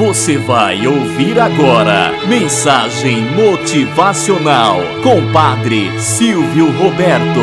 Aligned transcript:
Você 0.00 0.38
vai 0.38 0.86
ouvir 0.86 1.38
agora 1.38 2.10
Mensagem 2.26 3.20
Motivacional 3.34 4.78
com 5.02 5.30
Padre 5.30 5.90
Silvio 6.00 6.72
Roberto. 6.72 7.38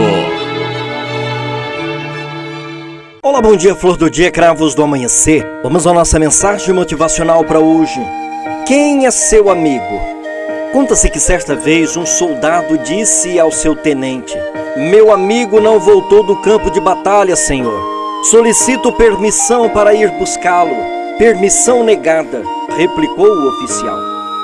Olá, 3.21 3.39
bom 3.43 3.55
dia, 3.55 3.75
flor 3.75 3.95
do 3.95 4.09
dia, 4.09 4.31
cravos 4.31 4.73
do 4.73 4.81
amanhecer. 4.81 5.45
Vamos 5.61 5.85
à 5.85 5.93
nossa 5.93 6.17
mensagem 6.17 6.73
motivacional 6.73 7.43
para 7.43 7.59
hoje. 7.59 8.01
Quem 8.65 9.05
é 9.05 9.11
seu 9.11 9.51
amigo? 9.51 10.01
Conta-se 10.73 11.11
que 11.11 11.19
certa 11.19 11.55
vez 11.55 11.95
um 11.95 12.07
soldado 12.07 12.75
disse 12.79 13.39
ao 13.39 13.51
seu 13.51 13.75
tenente: 13.75 14.35
Meu 14.75 15.13
amigo 15.13 15.61
não 15.61 15.79
voltou 15.79 16.23
do 16.23 16.35
campo 16.37 16.71
de 16.71 16.81
batalha, 16.81 17.35
senhor. 17.35 18.23
Solicito 18.31 18.91
permissão 18.93 19.69
para 19.69 19.93
ir 19.93 20.09
buscá-lo. 20.17 20.96
Permissão 21.17 21.83
negada, 21.83 22.43
replicou 22.77 23.25
o 23.25 23.47
oficial. 23.47 23.97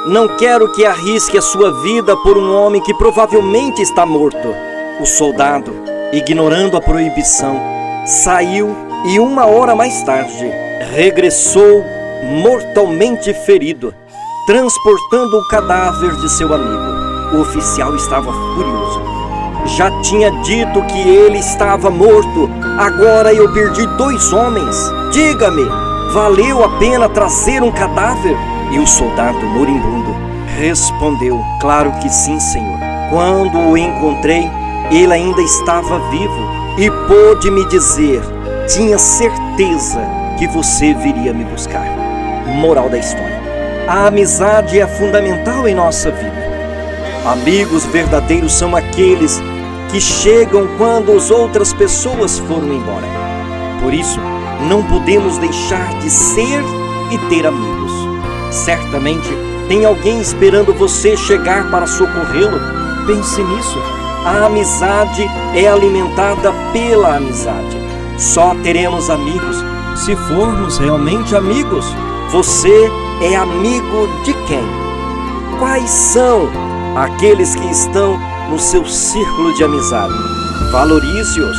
Não 0.07 0.27
quero 0.38 0.71
que 0.71 0.84
arrisque 0.84 1.38
a 1.38 1.41
sua 1.41 1.71
vida 1.84 2.17
por 2.17 2.35
um 2.35 2.52
homem 2.52 2.81
que 2.81 2.95
provavelmente 2.95 3.79
está 3.84 4.07
morto. 4.07 4.55
O 4.99 5.05
soldado, 5.05 5.71
ignorando 6.12 6.75
a 6.75 6.81
proibição, 6.81 7.62
saiu 8.23 8.75
e 9.05 9.20
uma 9.20 9.45
hora 9.45 9.75
mais 9.75 10.01
tarde 10.01 10.51
regressou 10.95 11.84
mortalmente 12.41 13.31
ferido, 13.45 13.93
transportando 14.48 15.37
o 15.37 15.48
cadáver 15.49 16.15
de 16.15 16.29
seu 16.31 16.51
amigo. 16.51 17.37
O 17.37 17.41
oficial 17.41 17.95
estava 17.95 18.34
furioso. 18.34 19.01
Já 19.77 19.91
tinha 20.01 20.31
dito 20.41 20.81
que 20.87 21.07
ele 21.07 21.37
estava 21.37 21.91
morto. 21.91 22.49
Agora 22.79 23.31
eu 23.31 23.53
perdi 23.53 23.85
dois 23.95 24.34
homens. 24.34 24.76
Diga-me, 25.12 25.65
Valeu 26.13 26.63
a 26.63 26.70
pena 26.77 27.09
trazer 27.09 27.63
um 27.63 27.72
cadáver? 27.72 28.38
E 28.71 28.77
o 28.77 28.85
soldado 28.85 29.40
moribundo 29.48 30.15
respondeu: 30.55 31.43
Claro 31.60 31.91
que 31.99 32.07
sim, 32.07 32.40
Senhor. 32.40 32.77
Quando 33.10 33.57
o 33.57 33.76
encontrei, 33.76 34.48
ele 34.91 35.12
ainda 35.12 35.41
estava 35.41 35.98
vivo 36.12 36.48
e 36.77 36.87
pôde 37.07 37.49
me 37.49 37.68
dizer: 37.68 38.21
Tinha 38.68 38.99
certeza 38.99 40.02
que 40.37 40.48
você 40.48 40.93
viria 40.93 41.34
me 41.34 41.46
buscar. 41.46 41.87
Moral 42.57 42.90
da 42.90 42.99
história: 42.99 43.41
A 43.87 44.05
amizade 44.05 44.80
é 44.80 44.85
fundamental 44.85 45.68
em 45.68 45.74
nossa 45.74 46.12
vida. 46.12 46.43
Amigos 47.26 47.85
verdadeiros 47.87 48.54
são 48.54 48.76
aqueles 48.76 49.41
que 49.90 49.99
chegam 49.99 50.68
quando 50.77 51.12
as 51.12 51.32
outras 51.32 51.74
pessoas 51.74 52.37
foram 52.37 52.71
embora. 52.71 53.07
Por 53.82 53.91
isso, 53.91 54.20
não 54.67 54.83
podemos 54.83 55.37
deixar 55.37 55.93
de 55.99 56.09
ser 56.09 56.63
e 57.11 57.17
ter 57.29 57.45
amigos. 57.45 57.91
Certamente 58.51 59.29
tem 59.67 59.85
alguém 59.85 60.19
esperando 60.21 60.73
você 60.73 61.15
chegar 61.17 61.69
para 61.69 61.87
socorrê-lo. 61.87 62.59
Pense 63.05 63.41
nisso. 63.43 63.79
A 64.25 64.45
amizade 64.45 65.29
é 65.53 65.67
alimentada 65.67 66.53
pela 66.72 67.17
amizade. 67.17 67.78
Só 68.17 68.56
teremos 68.63 69.09
amigos 69.09 69.57
se 69.95 70.16
formos 70.16 70.78
realmente 70.78 71.35
amigos. 71.35 71.85
Você 72.31 72.89
é 73.22 73.35
amigo 73.35 74.07
de 74.23 74.34
quem? 74.47 74.63
Quais 75.59 75.89
são 75.89 76.50
aqueles 76.95 77.56
que 77.56 77.69
estão 77.69 78.17
no 78.50 78.57
seu 78.57 78.85
círculo 78.85 79.53
de 79.56 79.63
amizade? 79.63 80.13
Valorize-os, 80.72 81.57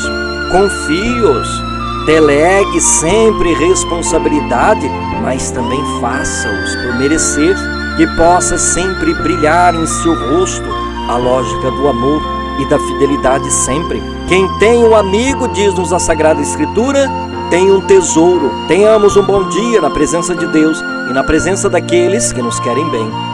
confie-os 0.50 1.73
Delegue 2.06 2.80
sempre 2.80 3.54
responsabilidade, 3.54 4.86
mas 5.22 5.50
também 5.50 5.80
faça-os 6.00 6.76
por 6.76 6.98
merecer, 6.98 7.56
que 7.96 8.06
possa 8.16 8.58
sempre 8.58 9.14
brilhar 9.14 9.74
em 9.74 9.86
seu 9.86 10.14
rosto 10.28 10.68
a 11.08 11.16
lógica 11.16 11.70
do 11.70 11.88
amor 11.88 12.22
e 12.60 12.68
da 12.68 12.78
fidelidade 12.78 13.50
sempre. 13.50 14.02
Quem 14.28 14.46
tem 14.58 14.84
um 14.84 14.94
amigo, 14.94 15.48
diz-nos 15.48 15.92
a 15.92 15.98
Sagrada 15.98 16.40
Escritura, 16.40 17.08
tem 17.50 17.70
um 17.70 17.80
tesouro. 17.80 18.50
Tenhamos 18.68 19.16
um 19.16 19.22
bom 19.22 19.48
dia 19.48 19.80
na 19.80 19.90
presença 19.90 20.34
de 20.34 20.46
Deus 20.48 20.80
e 21.08 21.12
na 21.12 21.24
presença 21.24 21.70
daqueles 21.70 22.32
que 22.32 22.42
nos 22.42 22.60
querem 22.60 22.88
bem. 22.90 23.33